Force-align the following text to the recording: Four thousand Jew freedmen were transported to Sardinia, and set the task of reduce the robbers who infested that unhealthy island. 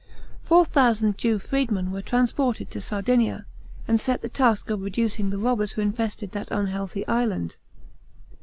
Four 0.43 0.65
thousand 0.65 1.19
Jew 1.19 1.37
freedmen 1.37 1.91
were 1.91 2.01
transported 2.01 2.71
to 2.71 2.81
Sardinia, 2.81 3.45
and 3.87 4.01
set 4.01 4.23
the 4.23 4.29
task 4.29 4.71
of 4.71 4.81
reduce 4.81 5.17
the 5.17 5.37
robbers 5.37 5.73
who 5.73 5.81
infested 5.81 6.31
that 6.31 6.47
unhealthy 6.49 7.07
island. 7.07 7.55